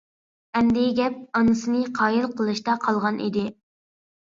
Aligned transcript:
ئەمدى 0.59 0.85
گەپ 0.99 1.19
ئانىسىنى 1.41 1.83
قايىل 2.01 2.27
قىلىشتا 2.41 2.77
قالغان 2.89 3.23
ئىدى. 3.29 3.47